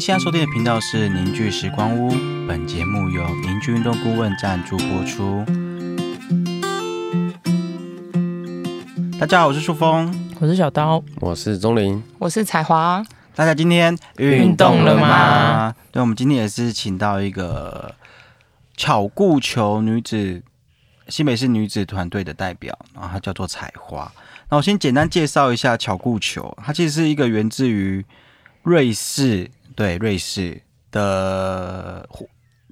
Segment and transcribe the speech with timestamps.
[0.00, 2.08] 您现在收听的频道是凝聚时光屋，
[2.48, 5.44] 本节目由凝聚运动顾问赞助播出。
[9.18, 10.10] 大家好，我是树峰。
[10.38, 13.04] 我是小刀，我是钟林，我是彩华。
[13.34, 15.74] 大家今天运动了吗？
[15.92, 17.94] 对，我们今天也是请到一个
[18.78, 20.42] 巧固球女子
[21.08, 24.10] 新北市女子团队的代表，然后她叫做彩花。
[24.48, 28.02] 那我先简单介绍一下巧固球，它其实是一个源自于
[28.62, 30.60] 瑞士，对瑞士
[30.92, 32.06] 的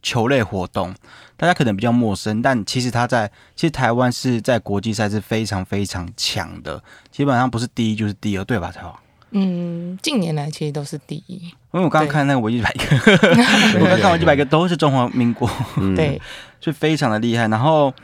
[0.03, 0.95] 球类活动。
[1.39, 8.71] 大家可能比较陌生，但其实他在其实台湾是在国际赛是非常非常强的，基本上不是第一就是第二，对吧？
[8.71, 9.01] 才华。
[9.31, 11.37] 嗯，近年来其实都是第一。
[11.73, 12.97] 因为我刚刚看那个维基百科，
[13.81, 15.49] 我刚看维基百科都是中华民国，
[15.97, 16.21] 对，
[16.61, 17.49] 所以非常的厉害。
[17.49, 17.95] 然后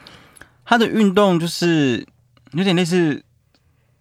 [0.64, 2.06] 他的运动就是
[2.52, 3.22] 有点类似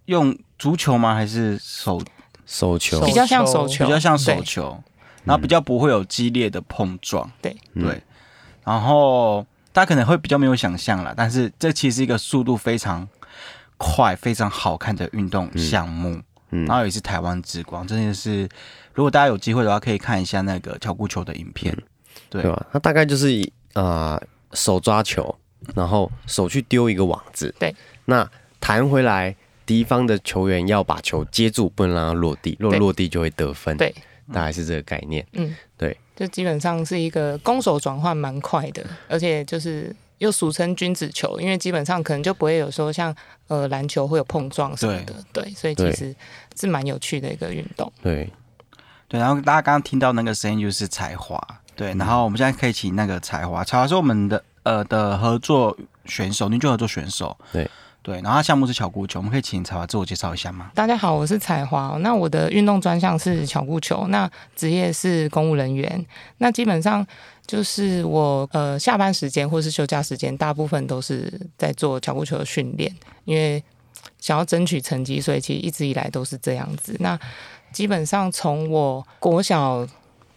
[0.06, 1.14] 用足球吗？
[1.14, 2.02] 还是手
[2.46, 3.04] 手球？
[3.06, 4.84] 比较像手球，比较像手球，
[5.24, 7.30] 然后比较不会有激烈的碰撞。
[7.42, 8.02] 对对。
[8.64, 13.08] 然后大家可能会比较没有想象了，但是这其实是一个速度非常
[13.78, 16.22] 快、非常好看的运动项目。
[16.52, 18.48] 嗯，然后也是台湾之光，真的是，
[18.94, 21.76] 如果大家有机会的话，可以看一下那个巧固球的影片，
[22.30, 22.68] 对吧？
[22.72, 24.22] 它大概就是啊，
[24.54, 25.36] 手抓球，
[25.74, 28.30] 然后手去丢一个网子，对，那
[28.60, 29.36] 弹回来，
[29.66, 33.94] 敌方的球员要把球接住，不能让它落地，落落地就会得分，对，
[34.34, 35.96] 大概是这个概念，嗯，对。
[36.16, 43.16] 就基本上是一个攻守转换蛮快的，而且就是又俗称君子球，因为基本上可能就不会有说像
[43.48, 46.16] 呃篮球会有碰撞什么的，对，所以其实
[46.56, 47.92] 是蛮有趣的一个运动。
[48.04, 48.32] 对，
[49.08, 51.42] 对，然后大家刚刚听到那个声音就是才华，
[51.76, 57.68] 对，然后我们现在可以请那个才华，才华是我们的呃的合作选手，您就合作选手，对。
[58.04, 60.70] 对，然后项目是巧固球，我们可以请彩华自我介绍一下吗？
[60.76, 61.98] 大家好，我是彩华。
[62.02, 66.06] 那我的运动专项是巧固球，那职业是公务人员。
[66.40, 67.08] 那基本上
[67.48, 73.64] 就是我呃下班时间或是休假时间，大部分都是在做巧固球的训练，因为
[74.20, 76.94] 想要争取成绩，所以其实一直以来都是这样子。
[77.00, 77.18] 那
[77.72, 79.88] 基本上从我国小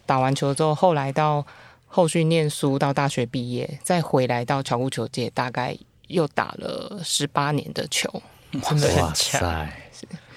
[0.05, 1.45] 打完球之后，后来到
[1.85, 5.77] 后续念书，到大学毕业，再回来到巧固球界，大概。
[6.07, 8.09] 又打了十八年的球，
[8.51, 9.69] 真的很强，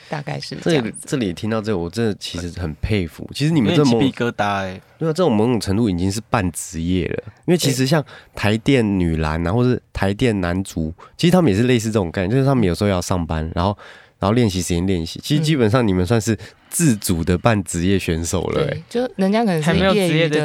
[0.09, 3.29] 大概是这这里听到这，我真的其实很佩服。
[3.33, 7.23] 其实你们这么疙瘩哎，对啊这种某种程度已经是半职业了。
[7.47, 8.05] 因为其实像
[8.35, 13.79] 台电女篮啊，或是台电男足，其实他们也是类似这种概念，就是他们有时候要上班，然后
[14.21, 15.19] 然后练习时间练习。
[15.21, 16.39] 其实基本上你们算是。
[16.73, 20.39] 自主的半职业选手了，就人家可能是业余的，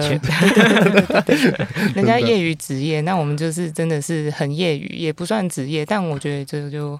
[1.94, 7.00] 人家业余职业，那我们就是真的是很业余，也不算职业，但我觉得这就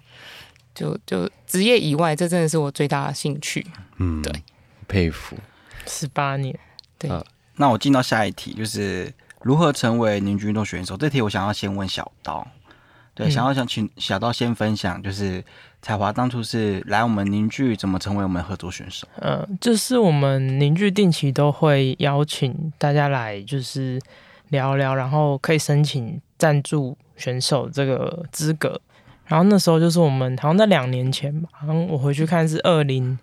[0.76, 3.66] 就就职业以外，这真的是我最大的兴趣。
[3.98, 4.32] 嗯，对，
[4.88, 5.36] 佩服，
[5.88, 6.56] 十八年，
[7.00, 7.10] 对。
[7.56, 9.12] 那我进到下一题，就是
[9.42, 10.96] 如何成为凝聚运动选手？
[10.96, 12.48] 这题我想要先问小刀，
[13.16, 15.44] 对，想要想请小刀先分享，就是。
[15.86, 19.08] 彩华当初是来我们凝聚，怎么成为我们合作选手？
[19.18, 24.02] 呃，就是我们凝聚定期都会邀请大家来，就是
[24.50, 28.82] 聊聊，然后可以申请赞助选手这个资格。
[29.28, 33.16] 然后那时候就是我们好像在两年前吧，好像我回去看是二零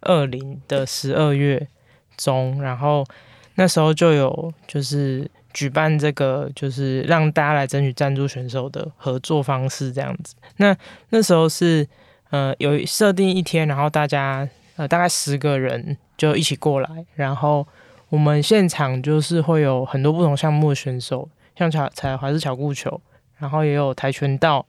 [0.00, 1.68] 二零的十二月
[2.16, 3.06] 中，然后
[3.54, 10.34] 那时候就有就是举办这个，就是让大家来争取赞助选手的合作方式这样子。
[10.56, 10.76] 那
[11.10, 11.86] 那时候是。
[12.30, 14.46] 呃，有设定一天，然后大家
[14.76, 17.66] 呃大概十个人就一起过来，然后
[18.10, 23.00] 我们现场就是会有很多不同项目的选手，像彩彩还是巧固球，
[23.38, 24.66] 然后也有跆拳道，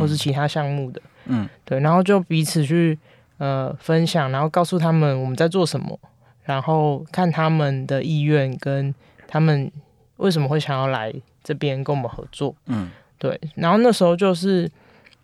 [0.00, 2.98] 或是其他项目的，嗯，对，然后就彼此去
[3.36, 6.00] 呃分享，然后告诉他们我们在做什么，
[6.44, 8.94] 然后看他们的意愿跟
[9.28, 9.70] 他们
[10.16, 11.12] 为什么会想要来
[11.44, 14.70] 这边跟我们合作，嗯，对，然后那时候就是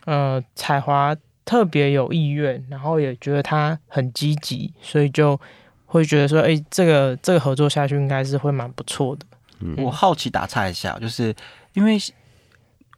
[0.05, 1.17] 呃彩华。
[1.49, 5.41] 特别有意愿，然后也觉得他很积极，所以就
[5.87, 9.25] 会觉得说，哎，这个这个合作下去应该是会蛮不错的。
[9.61, 11.35] 嗯我好奇打岔一下，就是
[11.73, 11.99] 因为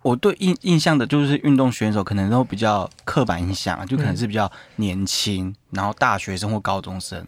[0.02, 7.24] 我对印印象的就是运动选手可能都比较刻板印象，就可能是比较年轻，然后大学生或高中生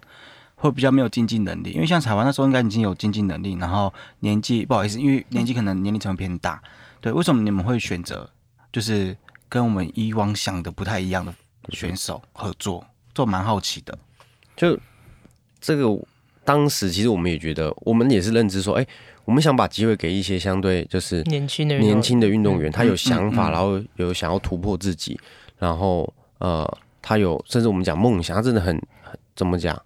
[0.57, 1.71] 会比较没有经济能力。
[1.71, 6.61] 因为像台湾那时候应该已经有经济能力，然后年纪不好意思，因为年纪可能年龄层偏大。
[7.01, 8.29] 对，为什么你们会选择
[8.73, 9.17] 就是？
[9.53, 11.35] 跟我们以往想的不太一样的
[11.69, 12.83] 选手合作，
[13.13, 13.99] 就蛮好奇的。
[14.57, 14.79] 就
[15.61, 15.95] 这个，
[16.43, 18.87] 当时其实我们也觉得，我们也是认知说，哎，
[19.27, 25.21] 我们想把机会给一些相对就是年轻的年轻的运动员，他有想法，然后有想要突破自己，
[25.59, 28.81] 然后呃，他有甚至我们讲梦想，他真的很
[29.37, 29.79] 怎么讲，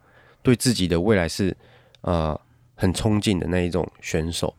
[0.45, 1.57] 对自己的未来是
[2.03, 2.41] 呃
[2.77, 4.55] 很憧憬的那一种选手。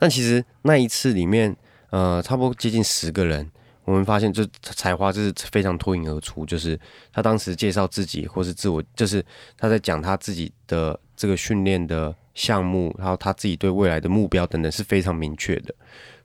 [0.00, 1.56] 但其实那一次里面，
[1.90, 3.48] 呃，差不多接近十个人，
[3.88, 6.78] 我们发现就采花就是非常脱颖而出，就是
[7.10, 9.24] 他当时介绍自己或是自我，就是
[9.56, 15.74] 他在讲他自己的这个训练的项目，然后他自己对未来的目标等等是非常明确的。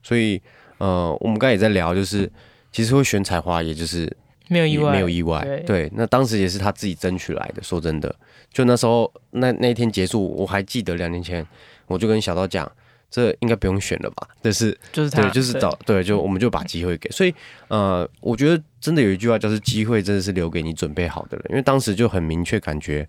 [0.01, 0.41] 所以，
[0.77, 2.29] 呃，我们刚才也在聊，就是
[2.73, 4.13] 其实会选采花，也就是
[4.49, 5.41] 没有意外，没有意外。
[5.45, 7.63] 对对，那当时也是他自己争取来的。
[7.63, 8.13] 说真的，
[8.51, 11.47] 就那时候那那一天结束，我还记得两年前，
[11.87, 12.69] 我就跟小刀讲，
[13.13, 14.27] 这应该不用选了吧？
[14.41, 17.07] 这是就是他，对，就是找对，就我们就把机会给。
[17.11, 17.31] 所以，
[17.67, 23.07] 呃，我觉得真的有一句话就是机会真的是留给你准备好的人，因为当时就很明确感觉，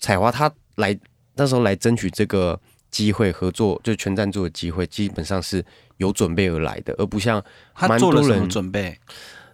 [0.00, 0.98] 彩花他来
[1.34, 2.58] 那时候来争取这个
[2.90, 5.62] 机会合作，就全赞助的机会，基本上是
[5.98, 7.44] 有准备而来的，而不像
[7.74, 8.98] 他蛮多人做了什么准备？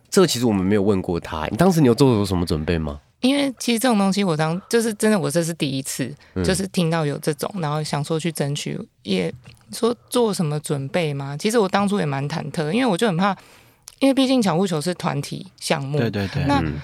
[0.08, 1.48] 这个其实我们没有问过他。
[1.48, 3.00] 你当时你有做有什么准备吗？
[3.22, 9.32] 因为其实这种东西，我当就是真的，我这是第一次，嗯就是听到有这种，然后想说去争取，也
[9.72, 11.36] 说做什么准备吗？
[11.36, 13.34] 其实我当初也蛮忐忑，因为我就很怕，
[14.00, 16.80] 因为毕竟巧固球是团体项目，对对对，那嗯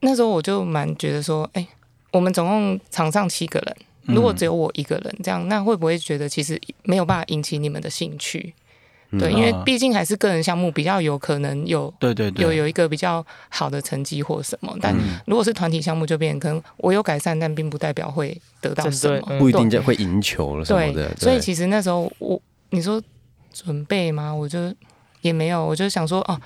[0.00, 1.66] 那时候我就蛮觉得说，哎、
[2.10, 3.76] 我们总共场上七个人，
[4.08, 8.52] 嗯如果只有我一个人这样，那会不会觉得其实没有办法引起你们的兴趣？
[9.18, 14.76] 对，嗯因为啊毕竟还是个人项目，比较有可能有对对对，有有一个比较好的成绩或什么。
[14.80, 19.38] 但嗯如果是团体项目，就变成可能我有改善，但并不代表会得到什么。
[19.38, 23.02] 不一定就会赢球了什么对的。，所以其实那时候我你说
[23.52, 24.34] 准备吗？
[24.34, 24.74] 我就
[25.20, 26.40] 也没有，我就想说哦。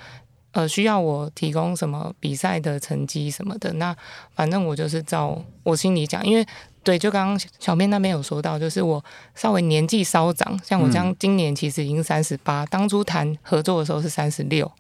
[0.52, 3.70] 呃，需要我提供什么比赛的成绩什么的？
[3.74, 3.94] 那
[4.34, 6.46] 反正我就是照我心里讲，因为
[6.86, 9.04] 对，就刚刚小编那边有说到，就是我
[9.34, 14.70] 稍微年纪稍长，像我这样，今年其实已经三十八，当初谈合作的时候是三十六，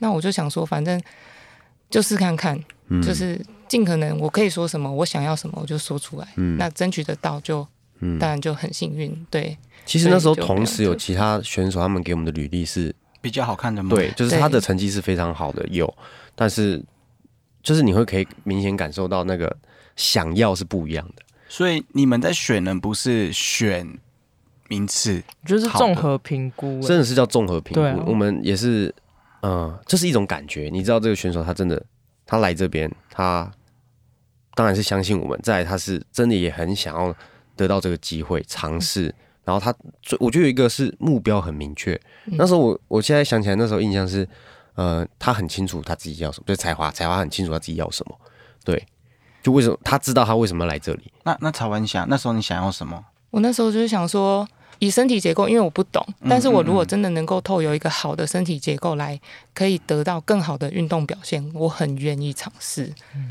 [0.00, 1.00] 那我就想说，反正
[1.88, 7.66] 就试看看，嗯就是尽可能我可以说什么，我想要什么我就说出来，嗯那争取得到就
[8.00, 9.56] 嗯当然就很幸运，对。
[9.86, 13.96] 其实那时候同时有其他选手，他们给我们的履历是比较好看的吗？
[13.96, 15.92] 对，就是他的成绩是非常好的，有，
[16.34, 16.84] 但是
[17.62, 19.56] 就是你会可以明显感受到那个
[19.96, 21.23] 想要是不一样的。
[21.54, 23.96] 所以你们在选人不是选
[24.66, 28.10] 名次，就是综合评估，真的是叫综合评估。
[28.10, 28.92] 我们也是，
[29.42, 30.68] 嗯、这是一种感觉。
[30.72, 31.80] 你知道这个选手他真的，
[32.26, 33.48] 他来这边，他
[34.56, 37.14] 当然是相信我们，再来他是真的也很想要
[37.54, 39.14] 得到这个机会尝试。
[39.44, 39.72] 然后他
[40.02, 41.94] 最，我觉得有一个是目标很明确。
[42.24, 44.28] 嗯那时候我我现在想起来，那时候印象是，
[44.74, 48.18] 呃，他很清楚他自己要什么，就是才华，才华很清楚他自己要什么。
[48.64, 48.84] 对，
[49.44, 51.12] 就为什么他知道他为什么来这里。
[51.22, 53.04] 那那曹文想那时候你想要什么？
[53.30, 54.48] 我那时候就是想说，
[54.78, 59.20] 以身体结构，因为我不懂，嗯但是我如果真的能够透有一个好的身体结构来，
[59.52, 62.90] 可以得到更好的运动表现，我很愿意尝试。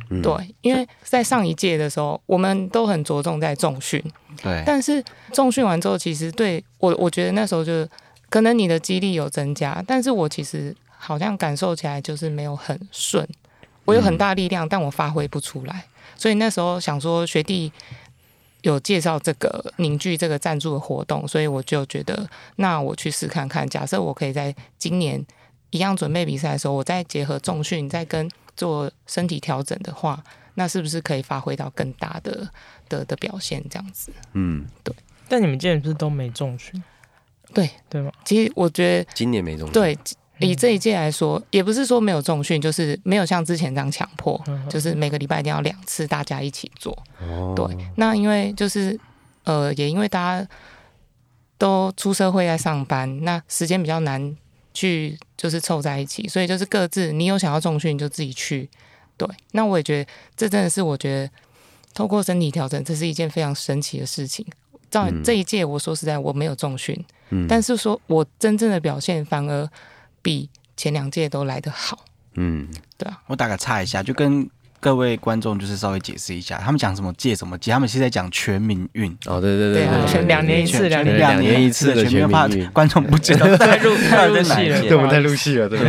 [0.09, 3.99] 嗯，对，因为在上一届的时候，我们都很着重在重训，
[4.41, 7.89] 对，但是重训完之后，其实对我，我觉得那时候就是
[8.29, 13.27] 可能你的肌力有增加，但是我其实好像感受起来就是没有很顺。
[13.85, 15.85] 我有很大力量，但我发挥不出来，
[16.23, 17.69] 所以那时候想说学弟
[18.61, 22.25] 有介绍这个凝聚这个赞助的活动，所以我就觉得
[22.55, 23.67] 那我去试看看。
[23.67, 25.21] 假设我可以在今年
[25.71, 30.23] 一样准备比赛的时候，我再结合重训，再跟做身体调整的话，
[30.53, 32.47] 那是不是可以发挥到更大的
[32.87, 33.61] 的的表现？
[33.69, 34.09] 这样子。
[34.31, 34.95] 嗯，对
[35.27, 36.81] 但你们今年是不是都没重训？
[37.53, 38.09] 对对吗？
[38.23, 39.97] 其实我觉得，今年没中。，对，
[40.39, 46.97] 以这一届来说，也不是说没有重训，就是没有像之前这样强迫，嗯就是每个礼拜一定要两次，大家一起做。
[47.21, 48.99] 哦，对，那因为就是
[49.43, 50.47] 呃，也因为大家
[51.57, 54.35] 都出社会在上班，那时间比较难
[54.73, 58.69] 去就是凑在一起，所以就是各自你有想要重训就自己去。
[59.15, 61.31] 对，那我也觉得这真的是我觉得
[61.93, 64.45] 透过身体调整，这是一件非常神奇的事情。
[64.89, 66.99] 照嗯这一届，我说实在我没有重训，
[67.29, 69.69] 嗯但是说我真正的表现反而
[70.23, 72.05] 比前两届都来得好。
[72.33, 72.67] 嗯，
[73.27, 74.49] 我打个岔一下，就跟
[74.79, 79.15] 各位观众就是稍微解释一下，他们讲什么届什么届，他们是在讲全民运。
[79.27, 85.69] 哦，对对对啊对，全两年一次全两年两年一次的全民运，观众不知道在入太入在哪戏了，对，我们在入戏了？
[85.69, 85.79] 对，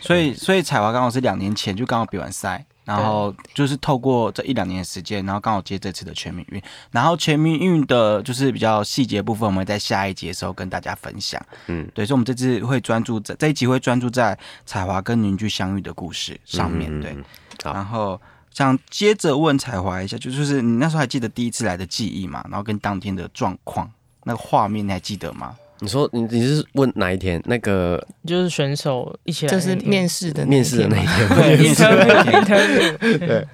[0.00, 6.60] 所以所以彩华刚好是两年前就刚好比完赛，然后就是透过这一两年的时间，然后刚好接这次的全民运，
[6.90, 11.40] 然后全民运的就是比较细节部分，我们会在下一节的时候跟大家分享。
[11.66, 14.36] 嗯，对，所以我们这次会专注在这一集会专注在
[14.66, 17.00] 彩华跟邻居相遇的故事上面。
[17.00, 17.16] 对，
[17.64, 18.20] 然后
[18.50, 22.44] 想接着问彩华一下，就就是你那时候还记得第一次来的记忆嘛？
[22.50, 23.90] 然后跟当天的状况，
[24.24, 25.56] 那个画面你还记得吗？
[25.82, 27.42] 你说你你是问哪一天？
[27.44, 31.28] 那个就是选手一起来就是面试的那一面试的那一天？
[31.28, 33.46] 对，面试的那天 interview，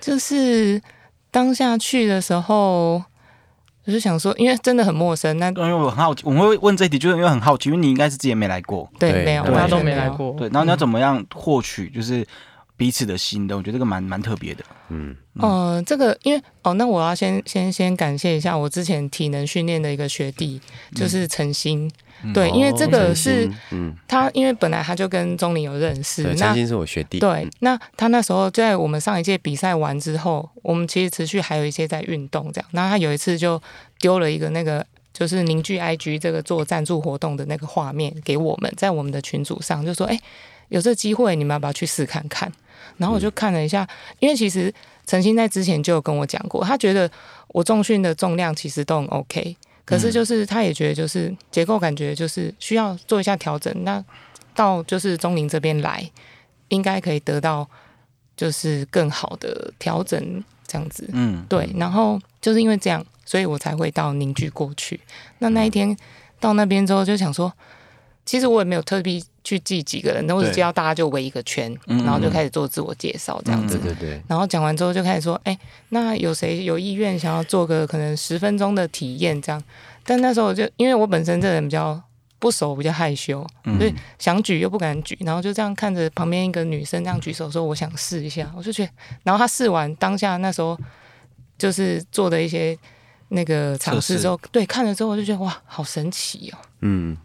[0.00, 0.82] 就是
[1.30, 2.94] 当下去的时候，
[3.84, 9.80] 我就想说，因为真的很陌生，那因为我很好奇，我会问这一题，就是因为很好奇，因为你应该是之前没来过，对对没有，对大家都。
[9.80, 12.26] 没来过，对，然后你要怎么样获取就是
[12.76, 13.56] 彼此的心的？
[13.56, 14.64] 我觉得这个蛮蛮特别的。
[14.88, 20.60] 嗯，呃，这个因为哦，那我要先先先感谢一下我之前体能训练的一个学弟，
[20.94, 21.90] 就是陈鑫。
[22.32, 32.68] 对，因为这个哦是嗯，他，因为本来他就跟钟林有认识对，，那陈星是我学弟，对，那他那时候在我们上一届比赛完之后，我们其实持续还有一些在运动这样。
[32.70, 33.60] 那他有一次就
[33.98, 40.16] 丢了一个那个就是凝聚 IG 这个做赞助活动的那个画面给我们，在我们的群组上就说：“哎、
[40.72, 42.50] 有这机会，你们要不要去试看看？”
[42.98, 43.88] 然后我就看了一下，
[44.18, 44.72] 因为其实
[45.06, 47.10] 陈鑫在之前就有跟我讲过，他觉得
[47.48, 53.72] 我重训的重量其实都很 OK，可是就是他也觉得就是结构感觉就是需要做一下调整。
[53.84, 54.04] 那
[54.54, 56.08] 到就是钟林这边来，
[56.68, 57.68] 应该可以得到
[58.36, 61.08] 就是更好的调整，这样子。
[61.12, 65.00] 嗯，对，然后就是因为这样，所以我才会到凝聚过去。
[65.38, 65.96] 那那一天
[66.38, 67.50] 到那边之后，就想说，
[68.26, 70.54] 其实我也没有特地去记几个人，那我只对。
[70.54, 73.78] 知道大家就围一个圈，嗯然后就开始做自我介绍这样子。
[73.78, 75.58] 对对对，然后讲完之后就开始说，哎，
[75.88, 79.62] 那有谁有意愿想要做个可能十分钟的体验这样？
[80.04, 82.00] 但那时候我就因为我本身这人比较
[82.38, 83.78] 不熟，比较害羞，嗯。
[83.78, 88.92] 所以想举又不敢举，然后就这样看着旁边一个女生这样举手说我想试一下，我就觉得，
[89.24, 90.78] 然后她试完当下那时候
[91.58, 92.76] 就是做的一些
[93.28, 96.58] 那个尝试之后，对看了之后我就觉得哇，好神奇哦。
[96.80, 97.16] 嗯，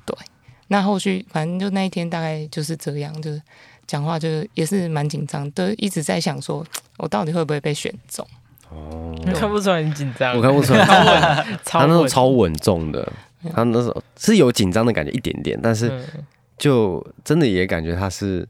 [0.67, 3.41] 那后续反正就那一天大概就是这样，就是
[3.85, 6.65] 讲话就是也是蛮紧张，都一直在想说
[6.97, 8.25] 我到底会不会被选中。
[8.69, 10.85] 哦， 看不出来很紧张，我看不出来，
[11.65, 13.13] 超稳，他那时候超稳，重的，
[13.53, 16.23] 他那时候是有紧张的感觉一点点，但是嗯。
[16.57, 18.43] 就真的也感觉他是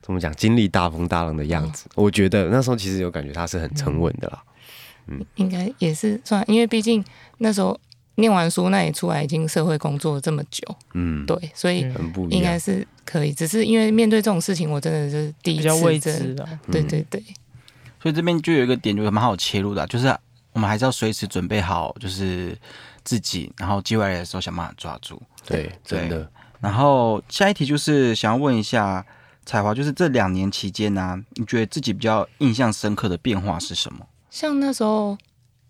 [0.00, 1.86] 怎么讲，经历大风大浪的样子。
[1.94, 4.42] 我觉得那时候其实有感觉他是很沉稳的啦。
[5.06, 5.22] 嗯。
[5.34, 7.04] 应该也是算，因为毕竟
[7.36, 7.78] 那时候
[8.20, 10.62] 念完书，那你出来已经社会工作了这么久，
[10.94, 11.86] 嗯，对，所以。
[12.28, 13.32] 应该是可以。
[13.32, 17.22] 只是因为面对这种事情，我真的是第一次比较未知的，对对对，
[18.02, 20.06] 所以这边就有一个点，就是蛮好切入的啊、就是
[20.52, 22.56] 我们还是要随时准备好，就是
[23.02, 25.20] 自己，然后机会来的时候想办法抓住。
[25.46, 26.30] 对，真的。
[26.60, 29.04] 然后下一题就是想要问一下
[29.46, 34.06] 彩华，就是这两年期间呢、你觉得自己比较印象深刻的变化是什么？
[34.30, 35.16] 像那时候，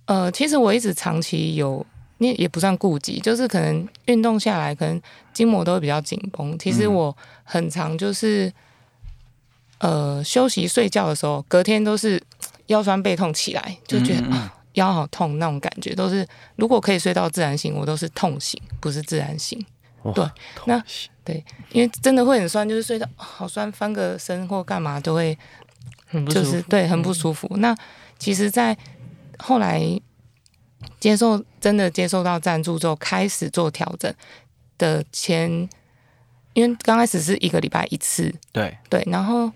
[0.07, 1.87] 呃，其实我一直长期有。
[2.21, 5.01] 也也不算顾忌，就是可能运动下来，可能
[5.33, 6.59] 筋膜都会比较紧绷。
[6.59, 8.53] 其实嗯我很常就是，
[9.79, 12.23] 呃，休息睡觉的时候，隔天都是
[12.67, 16.25] 腰酸背痛起来，就觉得、啊腰好痛那种感觉，都是
[16.55, 19.59] 如果可以睡到自然醒，我都是痛醒，不是自然醒。
[20.03, 20.25] 哇对
[20.65, 20.83] 那
[21.25, 25.37] 对因为真的会很酸，就是睡到、啊好酸，翻个身或干嘛都会
[26.07, 26.45] 很不舒服。
[26.45, 27.49] 就是对很不舒服。
[27.57, 27.77] 那
[28.17, 28.75] 其实，在
[29.39, 29.83] 后来
[30.99, 34.13] 接受真的接受到赞助之后，开始做调整
[34.79, 35.69] 的前，
[36.55, 39.51] 因为刚开始是一个礼拜一次，对，对，然后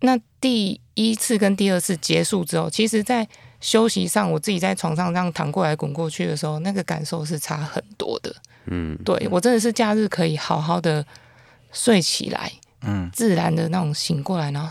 [0.00, 3.26] 那第一次跟第二次结束之后，其实，在
[3.60, 8.34] 休息上，我自己在床上这样躺过来滚过去的时候，那个感受是差很多的。
[8.66, 11.04] 嗯，对我真的是假日可以好好的
[11.72, 12.52] 睡起来，
[12.82, 14.70] 嗯，自然的那种醒过来，然后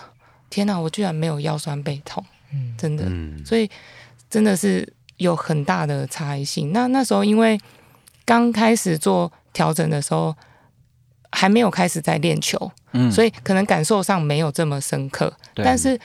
[0.50, 2.75] 天哪，我居然没有腰酸背痛，嗯。
[2.77, 3.69] 真的，嗯，所以
[4.33, 6.71] 真的是有很大的差异性。
[6.73, 7.55] 那那时候因为
[8.25, 10.35] 刚开始做调整的时候，
[11.31, 15.31] 还没有开始在练球，嗯，所以以可能感受上没有这么深刻。
[15.53, 15.99] 但是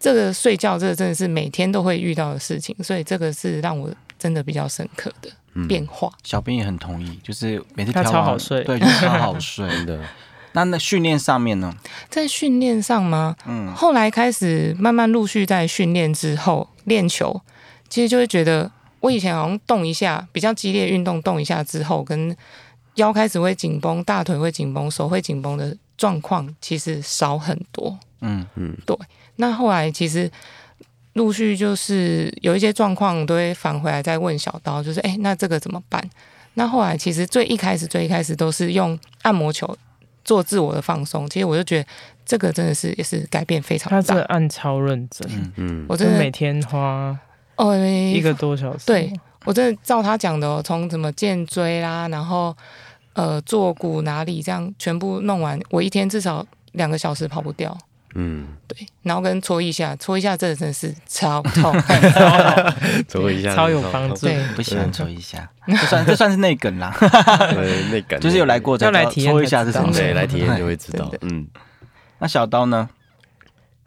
[0.00, 6.10] 这个睡觉，这个真的是每天都会遇到的事情，所以这个是让我真的比较深刻的嗯变化。
[6.24, 9.68] 小编也很同意，就是每次他调好睡对，就超好睡。
[9.84, 10.00] 的，
[10.52, 11.74] 那那训练上面呢？
[12.08, 13.36] 在训练上吗？
[13.44, 17.40] 嗯，后来开始慢慢陆续在训练之后练球，
[17.88, 22.36] 其实就会觉得我以前好像动一下比较激烈运动动一下之后，跟
[22.94, 27.96] 腰开始会紧绷、大腿会紧绷、手会紧绷的状况，其实少很多。
[28.20, 28.96] 嗯嗯，对
[29.36, 30.30] 那后来其实
[31.12, 36.02] 陆续就是有一些状况都会返回来再问小刀，就是哎、诶那这个怎么办？
[36.54, 39.76] 那后来其实最一开始最一开始都是用按摩球
[40.26, 41.88] 做自我的放松，其实我就觉得
[42.26, 44.20] 这个真的是也是改变非常大他这。
[44.24, 47.18] 按超认真，嗯嗯，我真的每天花
[47.54, 48.84] 哦，一个多小时。
[48.86, 49.10] 对
[49.44, 52.54] 我真的照他讲的哦，从什么肩椎啦，然后
[53.14, 57.78] 呃坐骨哪里这样全部弄完，我一天至少两个小时跑不掉。
[58.18, 61.70] 嗯，对，然后跟搓一下，搓一下，这真的是超痛。
[63.06, 64.26] 搓一下，超有帮助。
[64.26, 69.92] 对，不喜欢搓一下，这算这算是内梗啦， 对，那感就是有来过才知道要来体验搓一下是什么。
[69.92, 71.46] 对，来体验就会知道，嗯，
[72.18, 72.88] 那小刀呢？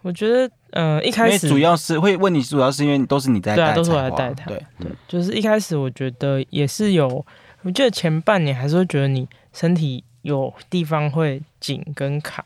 [0.01, 4.45] 我觉得呃，一开始主要是会问你，主要是因为都是你在带对啊都是我在带他。
[4.45, 7.25] 对，对，就是一开始我觉得也是有，
[7.63, 12.45] 我记得前半年还是会觉得你身体有地方会紧跟卡，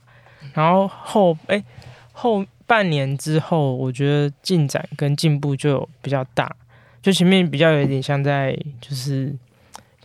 [0.53, 1.63] 然后后哎、
[2.11, 6.55] 后半年之后，我觉得进展跟进步就有比较大，
[7.01, 9.35] 就前面比较有一点像在就是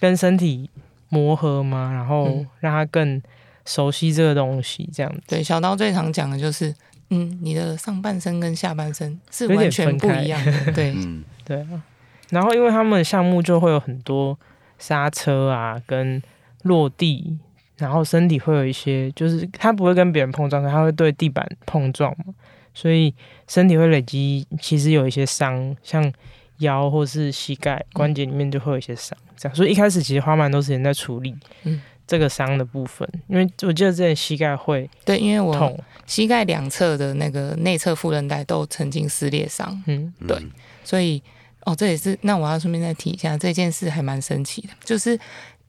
[0.01, 0.69] 跟身体
[1.09, 2.47] 磨合嘛，然后嗯。
[2.61, 3.23] 让它更
[3.65, 5.23] 熟悉这个东西，这样子。
[5.29, 6.75] 对，小刀最常讲的就是，
[7.11, 10.73] 嗯，你的上半身跟下半身是完全不一样的。
[10.73, 11.83] 对，嗯，对啊，
[12.31, 14.37] 然后因为他们的项目就会有很多
[14.79, 16.21] 刹车啊，跟
[16.63, 17.39] 落地，
[17.79, 22.35] 然后身体会有一些，就是它不会跟别人碰撞，可它会对地板碰撞嘛，
[22.75, 23.15] 所以
[23.47, 26.13] 身体会累积，其实有一些伤，像
[26.59, 40.51] 腰或是膝盖关节里面就会有一些伤，这样，所以一开始其实花蛮多时间在处理嗯这个伤的部分，因为我记得之前膝盖会对，因为我痛，膝盖两侧的那个内侧副韧带都曾经撕裂伤，嗯，对嗯。
[40.83, 41.23] 所以
[41.67, 45.21] 哦，这也是那我要顺便再提一下，这件事还蛮神奇的，就是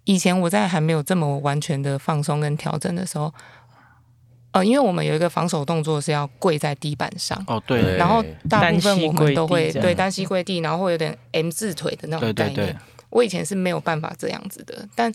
[0.10, 3.32] 以前我在还没有这么完全的放松跟调整的时候，
[4.54, 7.40] 呃，因为我们有一个防守动作是要跪在地板上。
[7.46, 12.74] 哦对对然后大部分我们都会对单膝跪地，然后会有点 M 字腿的那种对对概念。
[12.74, 12.76] 对，
[13.12, 15.14] 我以前是没有办法这样子的，但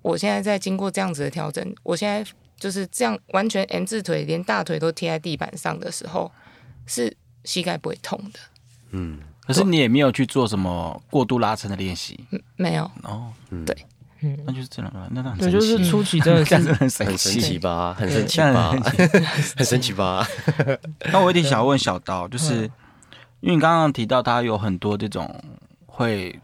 [0.00, 2.24] 我现在在经过这样子的调整，我现在
[2.56, 6.30] 就是这样完全 M 字腿，连大腿都贴在地板上的时候，
[6.86, 8.38] 是膝盖不会痛的。
[8.92, 12.20] 嗯，可是你也没有去做什么过度拉伸的练习
[12.54, 13.32] 没有，哦，
[14.20, 17.58] 嗯那就是这样了，那那很对，就是初期真的是这样子很神很神奇奇。
[17.58, 17.94] 吧？
[17.98, 18.70] 很神奇吧？
[19.56, 20.26] 很神奇吧？
[21.12, 22.64] 那我有点想问小刀，就是
[23.40, 25.42] 因为你刚刚提到他有很多这种
[25.84, 26.38] 会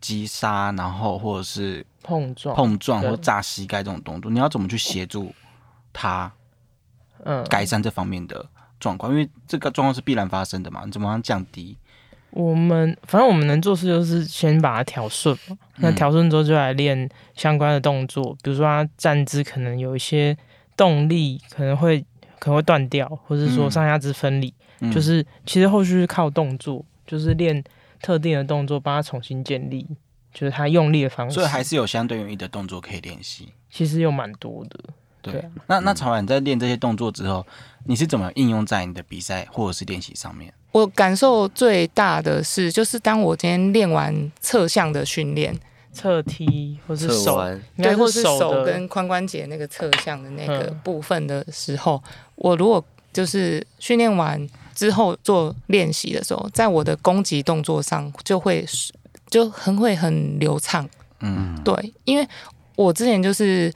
[0.00, 5.34] 击杀，然后或者是碰撞，碰撞对或炸膝盖这种动作，你要怎么去协助
[5.92, 6.30] 他
[7.24, 8.44] 嗯，改善这方面的
[8.78, 9.10] 状况？
[9.10, 11.76] 因为这个状况是必然发生的嘛，你怎么样降低？
[12.34, 20.36] 我们反正我们能做事就是先把它调顺嘛，那嗯调顺之后就来练相关的动作，比如说他站姿可能有一些
[20.76, 22.00] 动力可能会
[22.40, 23.70] 可能会断掉，或是说嗯。
[23.70, 24.90] 上下肢分离，嗯。
[24.90, 27.62] 就是其实后续是靠动作，就是练
[28.02, 29.86] 特定的动作帮他重新建立，
[30.32, 33.48] 就是他用力的方式，所以还是有相对容易的动作可以练习。
[33.70, 34.80] 其实有蛮多的，
[35.22, 37.46] 对，那那曹婉在练这些动作之后，
[37.84, 40.52] 你是怎么应用在你的比赛或者是练习上面？
[40.72, 45.56] 我感受最大的是，就是当我今天练完侧向的训练，
[45.92, 47.40] 侧踢或是手，
[47.76, 52.02] 对，或是手跟髋关节那个侧向的那个嗯部分的时候，
[52.34, 54.44] 我如果就是训练完
[54.74, 58.66] 之后做练习的时候，在我的攻击动作上就会
[59.30, 60.88] 就很会很流畅。
[61.20, 62.26] 嗯，对，因为
[62.74, 63.72] 我之前就是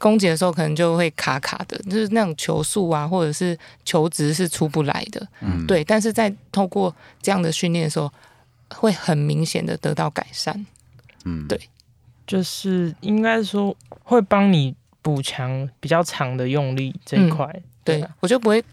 [0.00, 5.24] 攻击的时候，可能就会卡卡的，就是那种球速啊，或者是球值是出不来的。
[5.42, 8.10] 嗯对，但是在透过这样的训练的时候，
[8.74, 10.66] 会很明显的得到改善。
[11.26, 11.60] 嗯，对
[12.26, 17.46] 就是应该说会帮你补强比较长的用力这一块，
[17.84, 18.64] 对啊我就不会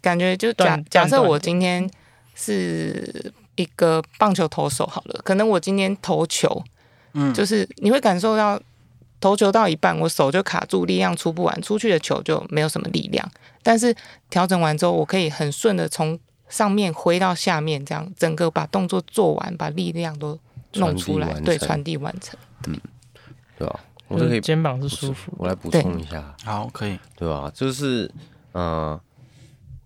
[0.00, 1.88] 感觉就假假设我今天
[2.34, 6.64] 是一个棒球投手好了，可能我今天投球，
[7.12, 8.60] 嗯就是你会感受到
[9.22, 13.26] 投球到一半，我手就卡住，力量出不完，出去的球就没有什么力量。
[13.62, 13.94] 但是
[14.28, 20.36] 调整完之后，我可以很顺的从上面挥到下面，这样整个把动作做完，把力量都
[20.74, 22.36] 弄出来对，传递完成。
[22.66, 22.78] 嗯
[23.56, 23.80] 对啊？
[24.08, 25.32] 我就这可以肩膀是舒服。
[25.38, 26.98] 我来补充一下，好，可以。
[27.14, 27.48] 对吧？
[27.54, 28.10] 就是，
[28.50, 29.00] 呃，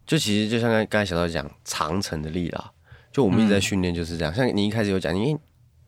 [0.07, 2.72] 就其实就像刚刚才小刀讲长程的力啦，
[3.12, 4.35] 就我们一直在训练就是这样。
[4.35, 5.38] 像你一开始有讲，因为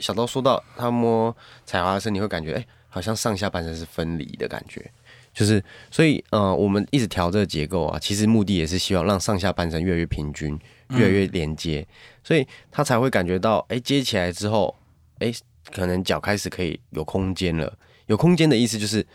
[0.01, 1.35] 小刀说到他摸
[1.65, 4.91] 彩华的身体会感觉，哎、好像上下半身是分离的感觉。
[5.33, 11.87] 就是，所以呃，我们一直调这个结构啊，其实目的也是希望让上下半身越来越平均，越来越连接，
[12.25, 14.75] 所以他才会感觉到，哎、接起来之后，
[15.21, 15.33] 哎、
[15.71, 17.73] 可能脚开始可以有空间了。
[18.07, 19.07] 有空间的意思就是，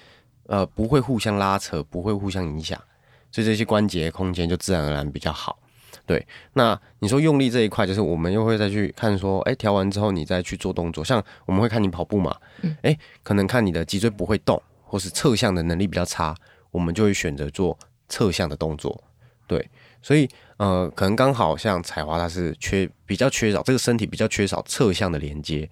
[0.45, 2.81] 呃，不会互相拉扯，不会互相影响，
[3.31, 5.59] 所以这些关节空间就自然而然比较好。
[6.05, 12.35] 对，那你说用力这一块，就是我们又会再去看说，哎、调完之后你再去做动作，像我们会看你跑步嘛，
[12.81, 16.35] 哎、可能看你的脊椎不会动，或是侧向的能力比较差，
[16.71, 17.77] 我们就会选择做
[18.09, 19.03] 侧向的动作。
[19.45, 19.69] 对，
[20.01, 20.27] 所以
[20.57, 25.69] 呃，可能刚好像彩华它是缺比较缺少这个身体比较缺少侧向的连接，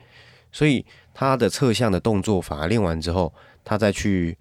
[0.52, 4.38] 所以他的侧向的动作反而练完之后，他再去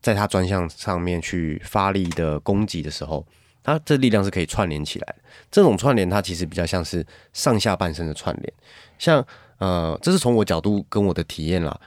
[0.00, 3.26] 在他专项上面去发力的攻击的时候，
[3.62, 5.16] 他这力量是可以串联起来的。
[5.50, 8.52] 这种串联它其实比较像是上下半身的串联，
[8.98, 9.24] 像
[9.58, 11.80] 呃，这是从我角度跟我的体验啦。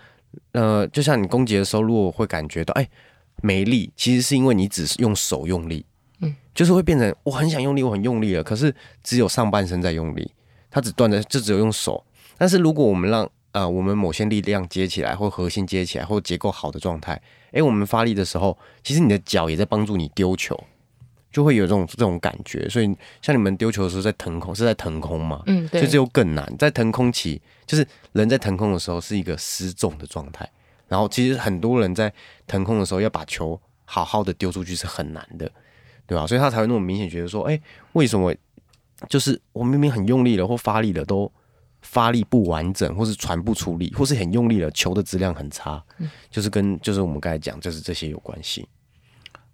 [0.51, 2.87] 呃，就像你攻击的时候，如果会感觉到哎
[3.41, 5.85] 没力，其实是因为你只是用手用力，
[6.19, 10.31] 嗯，就是会变成我很想用力，我很用力了，可是只有上半身在用力，
[10.69, 12.05] 它只断在就只有用手。
[12.37, 20.61] 但是如果我们让呃我们某些力量接起来，或核心接起来，或结构好的状态，哎，我们发力的时候，其实你的脚也在帮助你丢球，
[21.35, 22.69] 就会有这种这种感觉。
[22.69, 25.43] 所以像你们丢球的时候在腾空，是在腾空嘛？
[25.47, 26.55] 嗯，对所以，这又更难。
[26.57, 30.49] 在腾空期，就是人在腾空的时候是一个失重的状态，
[30.87, 32.13] 然后其实很多人在
[32.47, 35.51] 腾空的时候要把球好好的丢出去是很难的，
[36.07, 36.25] 对吧？
[36.25, 37.59] 所以他才会那么明显觉得说，哎、
[37.91, 38.33] 为什么
[39.09, 41.29] 就是我明明很用力了或发力了都
[41.81, 48.65] 发力不完整，或是传不出力，或是很用力了，球的质量很差，嗯就是跟就是我们刚才讲，就是这些有关系。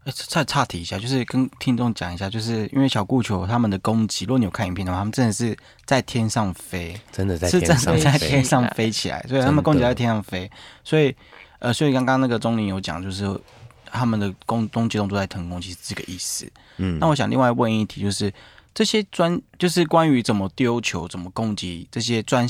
[0.04, 10.50] 哎，再岔题一下，就是跟听众讲一下，就是因为小顾球他们的攻击，如果你有看影片的话，他们真的是在天上飞，真的在是真的在天上飞天上飞起来，所以他们攻击在天上飞，
[10.84, 11.16] 所以
[11.60, 13.40] 呃，所以刚刚那个钟林有讲，就是
[13.86, 16.52] 他们的攻攻击动作在腾空，其实这个意思。
[16.78, 18.34] 嗯那我想另外问一题，就是
[18.74, 22.48] 这些专就是关于怎么丢球、怎么攻击这些专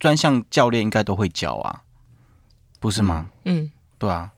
[0.00, 1.82] 专项教练应该都会教啊，
[2.80, 3.30] 不是吗？
[3.44, 4.32] 嗯，对啊，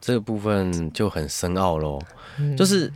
[0.00, 1.98] 这个部分就很深奥喽。
[2.38, 2.56] 嗯。
[2.56, 2.92] 就是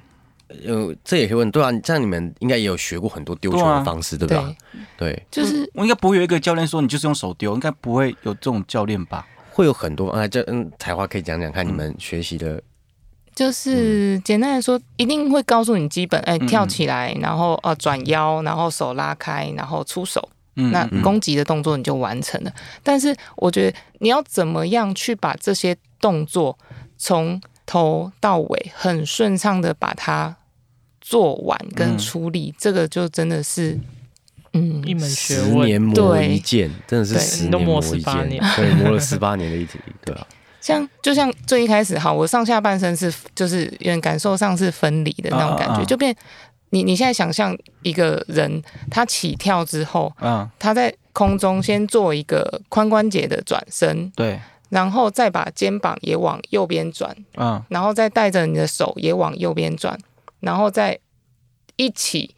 [0.67, 4.55] 呃，这也可以问，对啊，这样你们应该也有学过很多丢球的方式，对吧？
[4.97, 9.27] 对，对，就是我应该不会有一个教练说你就是用手丢，应该不会有这种教练吧？
[9.51, 12.63] 会有很多啊，这嗯，彩花可以讲讲看你们学习的，
[13.35, 16.47] 就是简单来说，一定会告诉你基本，哎、嗯。
[16.47, 21.03] 跳起来，然后呃转腰，然后手拉开，然后出手，嗯，那嗯。
[21.03, 22.53] 攻击的动作你就完成了。
[22.83, 26.57] 但是我觉得你要怎么样去把这些动作
[26.97, 30.37] 从头到尾很顺畅的把它
[31.01, 31.99] 做完跟嗯。
[31.99, 33.79] 处理，这个就真的是，
[34.53, 36.29] 嗯，一门学十问，年磨对。
[36.29, 40.27] 一剑，真的是十年磨一18剑年， 对，磨了十八年的一体，对啊，
[40.61, 45.85] 像就像最一开始，哈，我上下半身是就是有点感受上是分离的那种感觉，啊啊啊。
[45.85, 46.15] 就变
[46.71, 54.41] 你你现在想象一个人他起跳之后，嗯，他在空中先做一个髋关节的转身，对，
[54.75, 59.97] 然后再把肩膀也往右边转，嗯然后再带着你的手也往右边转，
[60.41, 60.99] 然后再
[61.77, 62.35] 一起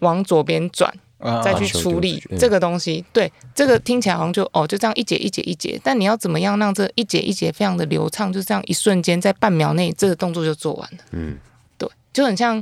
[0.00, 3.04] 往左边转，嗯，再去处理丢出力嗯这个东西。
[3.12, 10.98] 对，这个听起来好像就哦，就这样一节一节一节，但你要怎么样让这一节一节非常的流畅，就这样一瞬间在半秒内这个动作就做完了。
[11.12, 11.38] 嗯，
[11.78, 12.60] 对，就很像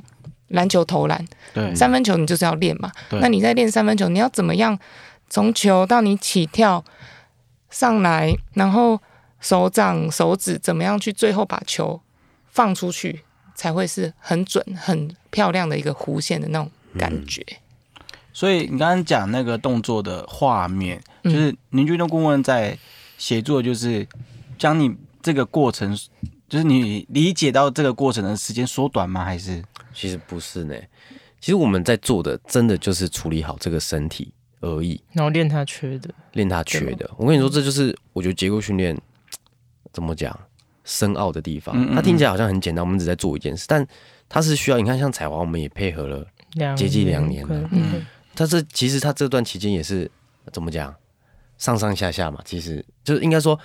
[0.49, 2.93] 篮球投篮，对，三分球你就是要练嘛。
[3.13, 4.79] 那你在练三分球，你要怎么样
[5.31, 6.85] 从球到你起跳
[7.71, 9.01] 上来，然后
[9.41, 12.01] 手掌手指怎么样去最后把球
[12.49, 13.23] 放出去，
[13.55, 17.45] 才会是很准、很漂亮的一个弧线的那种感觉。
[18.33, 22.79] 所以你刚刚讲那个动作的画面，嗯就是凝聚运动顾问在
[23.17, 24.07] 协助，就是
[24.59, 25.97] 将你这个过程，
[26.49, 29.25] 就是你理解到这个过程的时间缩短吗？
[29.25, 30.75] 还是其实不是呢，
[31.41, 37.11] 其实我们在做的真的就是处理好这个身体而已，然后练他缺的，练他缺的。
[37.17, 38.97] 我跟你说，这就是我觉得结构训练
[39.93, 40.39] 怎么讲
[40.85, 41.95] 深奥的地方嗯嗯。
[41.95, 43.87] 它听起来好像很简单，我们只在做一件事，但
[44.29, 46.27] 它是需要你看，像彩华，我们也配合了。
[46.75, 50.11] 接近两年了嗯他这其实他这段期间也是
[50.53, 50.95] 怎么讲，
[51.59, 53.59] 上上下下嘛，其实就是应该说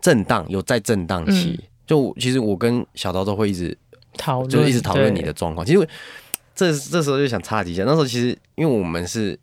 [0.00, 1.60] 震荡，有在震荡期。
[1.86, 3.76] 就其实我跟小刀都会一直
[4.16, 5.66] 讨论，就一直讨论你的状况。
[5.66, 5.88] 其实
[6.54, 9.38] 这这时候就想插题一下，那时候其实因为我们是，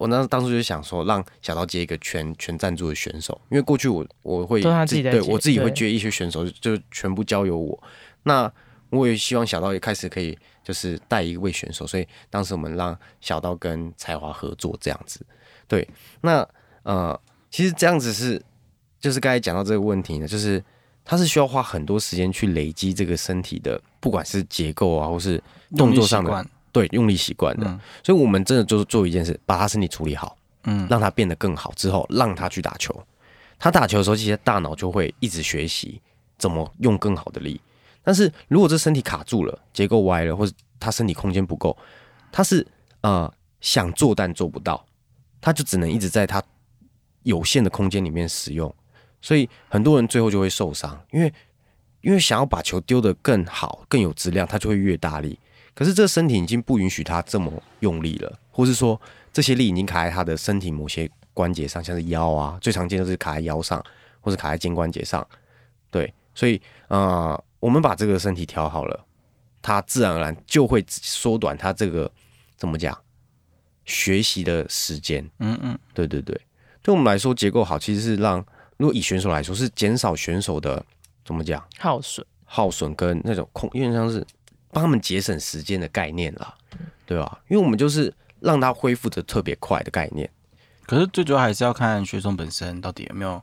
[0.00, 7.78] 我那当初就想说让小刀接一个全全赞助的选手，因为过去我我会对我自己会接一些选手，就就全部交由我。
[8.22, 8.50] 那
[8.88, 15.20] 我也希望小刀也开始可以就是带一位选手，所以当时我们让小刀跟才华合作这样子。
[15.68, 15.86] 对，
[16.22, 16.48] 那
[16.84, 18.42] 呃，其实这样子是
[18.98, 20.64] 就是刚才讲到这个问题呢，就是
[21.04, 25.42] 他是需要花很多时间去累积这个身体的，不管是结构啊，或是
[25.76, 27.66] 动作上的对用力习惯的。
[27.66, 32.94] 嗯所以我们真的就是做一件事，把他身体处理好，嗯让他变得更好之后，让他去打球。
[33.58, 36.00] 他打球的时候，其实大脑就会一直学习
[36.38, 37.60] 怎么用更好的力。
[38.02, 41.76] 但是如果这身体卡住了，结构歪了，或者他身体空间不够，
[42.32, 42.66] 他是
[43.02, 43.30] 呃
[43.60, 44.82] 想做但做不到，
[45.40, 46.42] 他就只能一直在他
[47.24, 48.74] 有限的空间里面使用。
[49.20, 51.30] 所以很多人最后就会受伤，因为
[52.00, 55.38] 因为想要把球丢得更好、更有质量，他就会越大力。
[55.80, 59.00] 可是这个身体已经不允许他这么用力了，或是说
[59.32, 63.82] 这些力已经卡在他的身体某些关节上，像是腰啊，最常见就是卡在腰上，
[64.20, 65.26] 或是卡在肩关节上。
[65.90, 69.06] 对，所以呃，我们把这个身体调好了，
[69.62, 72.12] 它自然而然就会缩短它这个
[72.58, 72.94] 怎么讲
[73.86, 75.24] 学习的时间。
[75.38, 76.38] 嗯嗯对对对，
[76.82, 78.44] 对我们来说结构好，其实是让
[78.76, 80.84] 如果以选手来说，是减少选手的
[81.24, 84.22] 怎么讲耗损，耗损跟那种空，有点像是
[84.72, 86.54] 帮他们节省时间的概念啦，
[87.06, 87.40] 对吧？
[87.48, 90.28] 因为我们就是让他恢复的特别快的概念。
[90.86, 93.40] 可是最主要还是要看学生本身到底有没有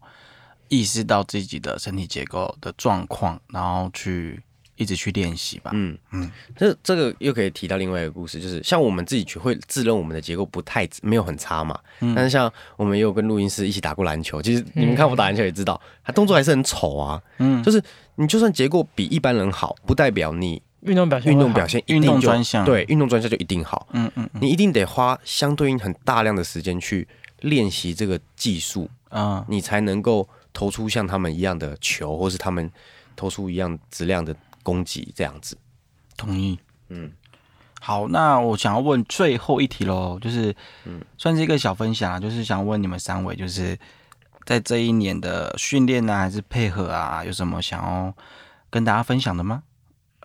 [0.68, 4.42] 意识到自己的身体结构的状况，然后去
[4.76, 5.72] 一直去练习吧。
[5.74, 11.80] 嗯嗯嗯，这这个又可以提到另外一个故事，就是像我们自己会自认我们的结构不太没有很差嘛，
[12.14, 17.22] 但是像我们也有跟录音师一起打过篮球，其实你们看我打篮球也知道，他动作还是很丑啊。
[17.38, 17.82] 嗯，就是
[18.16, 23.88] 你就算结构比一般人好，不代表你运动表现运动表现运动专项对运动专项就一定好。
[23.92, 27.08] 嗯嗯嗯你一定得花相对应很大量的时间去
[27.42, 32.72] 练习这个技术，啊，你才能够投出像他们一样的球，或是他们
[33.16, 35.58] 投出一样质量的攻击这样子。
[36.16, 36.58] 同意。
[36.90, 37.12] 嗯，
[37.82, 40.56] 好，那我想要问最后一题喽，就是，
[41.18, 43.78] 算是一个小分享啊，就是想问你们三位，就是
[44.46, 48.14] 在这一年的训练呢，还是配合啊，有什么想要
[48.70, 49.64] 跟大家分享的吗？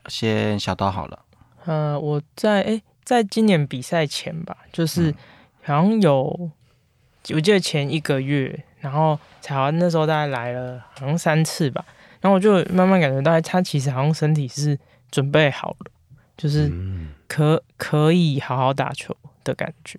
[0.06, 1.18] 先小刀好了。
[1.64, 5.14] 呃，我在诶，在今年比赛前吧，就是
[5.62, 6.50] 好像有，
[7.30, 11.84] 我记得前一个月，然后彩华那时候大概来了好像三次吧，
[12.20, 14.78] 然后我就慢慢感觉到他其实好像身体是
[15.10, 15.90] 准备好了，
[16.36, 16.70] 就是
[17.28, 19.98] 可可以好好打球的感觉。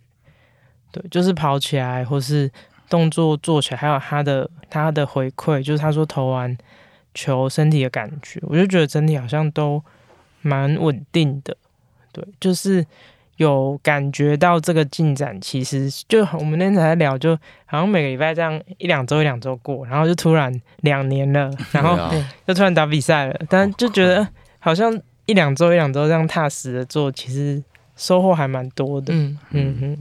[0.91, 2.51] 对，就是跑起来或是
[2.89, 6.55] 动作做起来，还有他的他的回馈，就是他说投完
[7.13, 9.83] 球身体的感觉，我就觉得整体好像都
[10.43, 11.58] 蛮稳定的。
[12.12, 12.86] 对，就是
[13.38, 21.97] 有感觉到这个进展，其实就我们那天才在聊，就好像每个礼拜这样一两周一两周过，然后就突然两年了，然后
[22.45, 24.27] 就突然打比赛了，但就觉得
[24.60, 27.63] 好像一两周一两周这样踏实的做，其实
[27.95, 29.12] 收获还蛮多的。
[29.12, 29.97] 嗯，嗯嗯，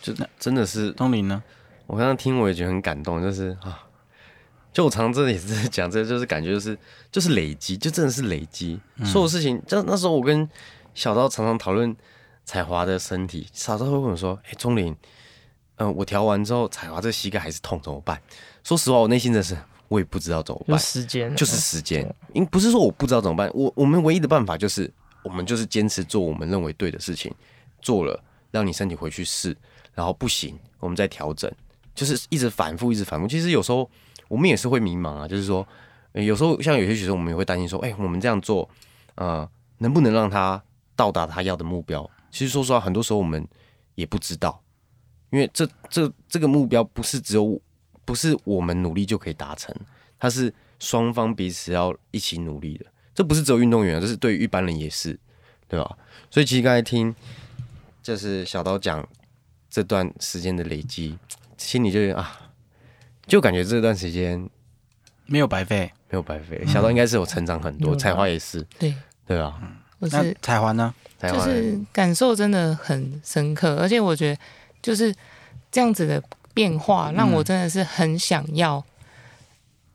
[0.00, 1.42] 就真的是东林呢？
[1.88, 3.82] 我刚刚听我也觉得很感动，就是啊，
[4.72, 6.78] 就我常常真的也是在 讲，这就是感觉就是
[7.10, 9.60] 就是累积，就真的是累积，所有事情。
[9.66, 10.48] 就那时候我跟
[10.94, 11.94] 小刀常常讨论
[12.44, 14.94] 彩华的身体，小刀会问我说：“哎、钟林，
[15.76, 18.20] 嗯、我调完之后，彩华这膝盖还是痛，怎么办？”
[18.62, 19.56] 说实话，我内心真的是
[19.88, 22.08] 我也不知道怎么就办，时间就是时间。
[22.32, 24.90] 因不是说我不知道怎么办，我我们唯一的办法就是
[25.22, 27.34] 我们就是坚持做我们认为对的事情，
[27.80, 29.56] 做了让你身体回去试，
[29.94, 31.50] 然后不行我们再调整，
[31.94, 33.26] 就是一直反复，一直反复。
[33.26, 33.88] 其实有时候
[34.28, 35.66] 我们也是会迷茫啊，就是说、
[36.12, 38.68] 有时候像有些学生，我们也会担心说，哎、我们这样做，
[39.16, 40.62] 呃，能不能让他
[40.94, 42.08] 到达他要的目标？
[42.30, 43.46] 其实说实话，很多时候我们
[43.94, 44.62] 也不知道，
[45.30, 47.60] 因为这这这个目标不是只有
[48.04, 49.74] 不是我们努力就可以达成，
[50.18, 52.86] 它是双方彼此要一起努力的。
[53.14, 55.18] 这不是只有运动员，这是对于一般人也是，
[55.66, 55.98] 对吧？
[56.30, 57.14] 所以其实刚才听
[58.02, 59.06] 就是小刀讲
[59.68, 61.18] 这段时间的累积，
[61.56, 62.47] 心里就啊，
[63.28, 64.48] 就感觉这段时间
[65.26, 65.92] 没有白费。
[66.10, 66.64] 没有白费。
[66.66, 68.94] 小刀应该是有成长很多，有啦彩花也是，对，
[69.26, 69.54] 对啊？
[69.98, 70.94] 那我是彩华呢？
[71.20, 74.40] 就是感受真的很深刻，而且我觉得
[74.80, 75.14] 就是
[75.70, 76.22] 这样子的
[76.54, 78.82] 变化，让我真的是很想要。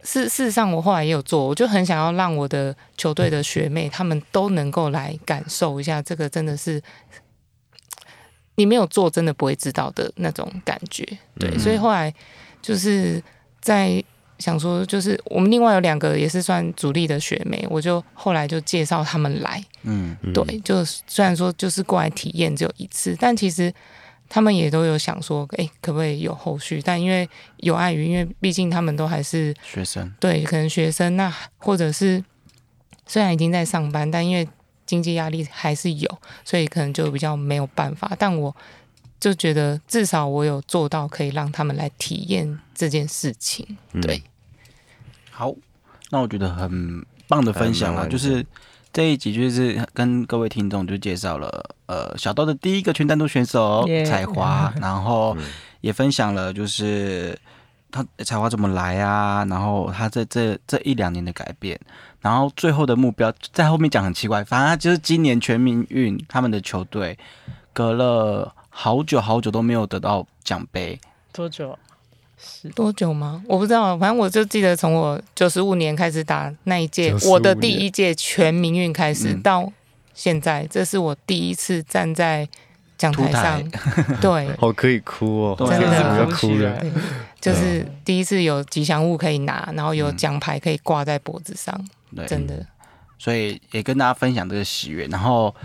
[0.04, 6.80] 事事实上，我后来也有做，我就很想要让我的球队的学妹他们都能够来感受一下，这个真的是
[8.56, 11.04] 你没有做，真的不会知道的那种感觉。
[11.40, 12.14] 对，嗯所以后来
[12.64, 13.22] 就是
[13.62, 14.04] 在
[14.40, 19.64] 想说，就是我们另外有两个也是算主力的学妹，我就后来就介绍他们来。
[19.84, 23.72] 嗯，嗯对，就虽然说就是过来体验只有一次，但其实
[24.28, 26.82] 他们也都有想说，哎、可不可以有后续？
[26.84, 30.12] 但因为有碍于，因为毕竟他们都还是学生。
[30.20, 32.24] 对，可能学生那或者是
[33.06, 34.48] 虽然已经在上班，但因为
[34.86, 38.12] 经济压力还是有，所以可能就比较没有办法。
[38.18, 38.54] 但我
[39.24, 43.66] 就觉得至少我有做到可以让他们来体验这件事情。
[43.94, 44.02] 嗯。
[44.02, 44.22] 对，
[45.32, 45.54] 好，
[46.10, 48.46] 那我觉得很棒的分享啊，还蛮完就是
[48.92, 55.46] 这一集就是跟各位听众就介绍了呃小豆的第一个全单独选手耶彩华， 然后嗯。
[55.84, 57.38] 也分享了就是
[57.92, 61.78] 他彩华怎么来啊，然后他这这这一两年的改变，
[62.22, 67.20] 然后最后的目标在后面讲很奇怪，反正他就是今年全民运他们的球队
[67.74, 71.00] 隔了好久好久都没有得到奖杯，
[71.32, 71.78] 多久？
[72.38, 73.42] 是多久吗？
[73.48, 79.42] 我不知道，反正我就记得从我九十五年开始打那一届，我的第一届全民运开始、嗯。
[79.42, 79.72] 到
[80.14, 82.46] 现在，这是我第一次站在
[82.98, 83.64] 讲台上，
[84.20, 85.70] 对， 好可以哭哦，啊。
[85.70, 86.84] 真的是不要哭哭了
[87.40, 91.74] 就是第一次有吉祥物可以拿，然后有奖牌可以挂在脖子上，
[92.14, 92.66] 对，真的，
[93.18, 95.06] 所以也跟大家分享这个喜悦。
[95.08, 95.56] 然后，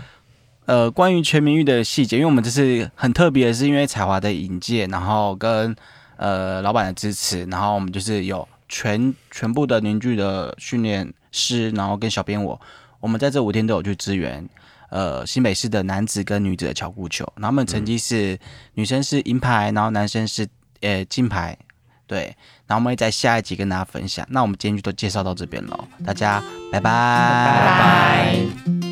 [0.69, 5.75] 呃，关于全民玉的细节，因为我们这次很特别是，因为彩华的引荐，然后跟
[6.15, 12.61] 呃老板的支持，然后我们就是有全全部的凝聚的训练师，然后跟小编我，
[12.99, 14.47] 我们在这五天都有去支援，
[14.91, 18.37] 呃，新北市的男子跟女子的巧固球，然后他们成绩是、
[18.75, 20.47] 女生是银牌，然后男生是
[20.81, 21.57] 呃金牌，
[22.05, 22.25] 对，
[22.67, 24.23] 然后我们会在下一集跟大家分享。
[24.29, 26.39] 那我们今天就都介绍到这边喽，大家
[26.71, 28.88] 拜，拜拜。